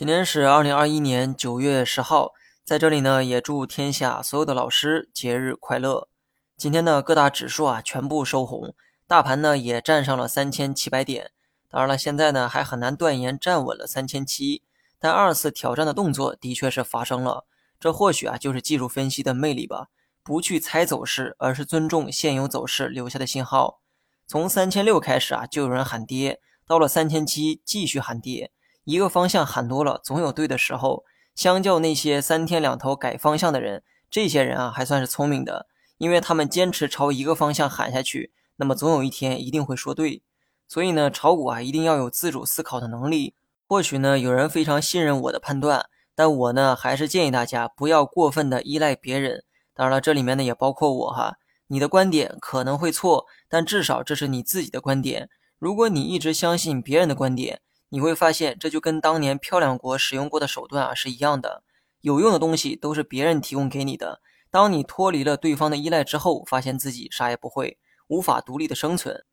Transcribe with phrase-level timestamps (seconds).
[0.00, 2.32] 今天是二零二一年九月十号，
[2.64, 6.08] 在这里呢，也祝天下所有的老师节日快乐。
[6.56, 8.74] 今天呢，各大指数啊全部收红，
[9.06, 11.32] 大盘呢也站上了三千七百点。
[11.68, 14.62] 当然了，现在呢还很难断言站稳了三千七，
[14.98, 17.44] 但二次挑战的动作的确是发生了。
[17.78, 19.88] 这或许啊就是技术分析的魅力吧，
[20.22, 23.82] 不去猜走势，而是尊重现有走势留下的信号。
[24.26, 28.50] 从三千六开始啊，就有人喊跌，到了三千七继续喊跌。
[28.90, 31.04] 一个方向喊多了，总有对的时候。
[31.36, 40.22] 相较那些三天两头改方向的人，这些人啊还算是聪明的，因为他们坚持朝一个方向喊下去，那么总有一天一定会说对。
[40.66, 43.34] 所以呢，炒股啊一定要有自主思考的能力。
[43.68, 49.44] 或许呢，有人非常信任我的判断，但我呢还是建议大家不要过分的依赖别人。
[49.72, 51.36] 当然了，这里面呢也包括我哈。
[51.68, 55.30] 你的观点可能会错，但至少这是你自己的观点。
[55.60, 61.62] 如果你一直相信别人的观点，你会发现，这就跟当年漂亮国使用过的手段啊是一样的。
[62.00, 64.20] 有用的东西都是别人提供给你的。
[64.50, 69.24] 当你脱离了对方的依赖之后，发现自己啥也不会，无法独立的生存。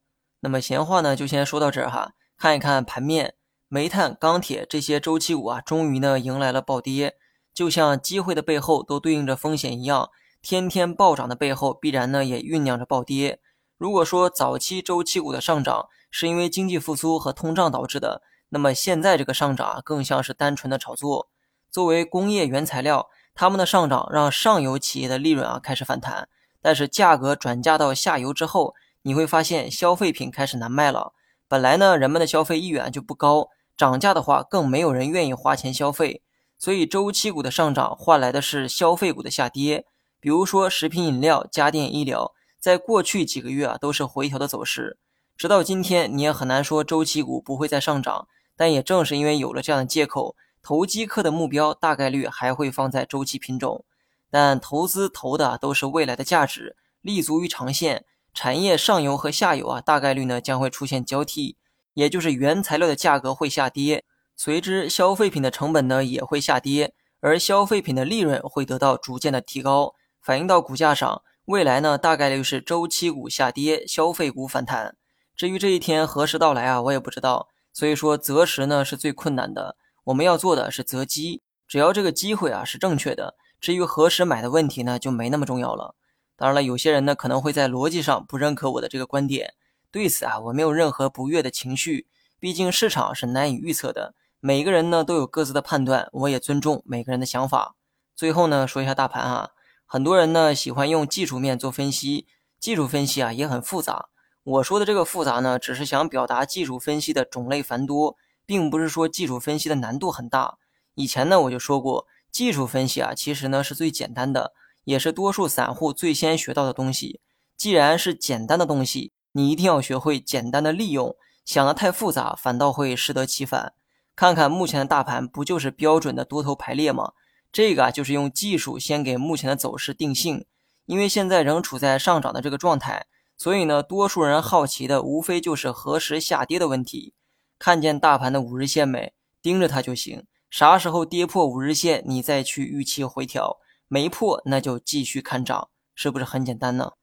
[0.42, 2.14] 那么闲话呢，就先说到这儿哈。
[2.38, 3.36] 看一看盘面，
[3.68, 7.16] 煤炭、钢铁这些周期股啊，终于呢迎来了暴跌。
[7.54, 10.10] 就像机会的背后都对应着风险一样，
[10.42, 13.40] 天天暴涨的背后，必然呢也酝酿着暴跌。
[13.78, 21.28] 如果说早期周期股的上涨是因为经济复苏和通胀导致的，那么现在这个上涨啊，更像是单纯的炒作。
[21.70, 26.30] 作为工业原材料，它们的上涨让上游企业的利润啊开始反弹。
[26.62, 31.14] 但是价格转嫁到下游之后，你会发现消费品开始难卖了。
[31.48, 36.22] 本来呢，人们的消费意愿就不高，涨价的话更没有人愿意花钱消费。
[36.58, 39.86] 所以周期股的上涨换来的是消费股的下跌。
[40.20, 44.98] 比如说食品饮料、家电、医疗，在过去几个月啊都是回调的走势。
[45.38, 48.28] 直到今天，你也很难说周期股不会再上涨。
[48.58, 53.86] 但也正是因为有了这样的借口，投机客的目标大概率还会放在周期品种。
[54.30, 58.04] 但投资投的都是未来的价值，立足于长线。
[58.34, 61.58] 产业上游和下游啊，大概率呢将会出现交替，
[61.94, 64.04] 也就是原材料的价格会下跌，
[64.36, 71.24] 随之消费品的成本呢也会下跌，而消费品的利润会得到逐渐的提高，反映到股价上。
[71.46, 74.96] 未来呢大概率是周期股下跌，消费股反弹。
[75.36, 77.48] 至于这一天何时到来啊，我也不知道。
[77.78, 85.94] 所以说择时呢是最困难的，我们要做的是择机，只要这个机会啊是正确的，至于何时买的问题呢就没那么重要了。
[86.36, 89.54] 当然了，有些人呢可能会在逻辑上不认可我的这个观点，
[89.92, 92.08] 对此啊我没有任何不悦的情绪，
[92.40, 97.76] 毕竟市场是难以预测的，每个人呢都有各自的判断，我也尊重每个人的想法。
[98.16, 99.52] 最后呢说一下大盘啊，
[99.86, 102.26] 很多人呢喜欢用技术面做分析，
[102.60, 104.10] 技术分析啊也很复杂。
[104.48, 108.16] 我说的这个复杂呢，只是想表达技术分析的种类繁多，
[108.46, 110.58] 并不是说技术分析的难度很大。
[110.94, 114.54] 以前呢我就说过，技术分析啊，其实呢是最简单的，
[114.86, 117.20] 也是多数散户最先学到的东西。
[117.58, 121.18] 既然是简单的东西，你一定要学会简单的利用。
[121.44, 123.74] 想的太复杂，反倒会适得其反。
[124.16, 127.12] 看看目前的大盘，不就是标准的多头排列吗？
[127.52, 130.46] 这个啊，就是用技术先给目前的走势定性，
[130.86, 133.08] 因为现在仍处在上涨的这个状态。
[133.38, 137.14] 所以呢，多数人好奇的无非就是何时下跌的问题。
[137.60, 139.14] 看见大盘的五日线没？
[139.42, 140.26] 盯着它就行。
[140.50, 143.60] 啥时候跌破五日线，你再去预期回调。
[143.88, 146.94] 没破，那就继续看涨，是不是很简单呢？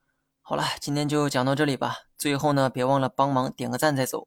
[0.42, 1.96] 好了，今天就讲到这里吧。
[2.18, 4.26] 最后呢，别忘了帮忙点个赞再走。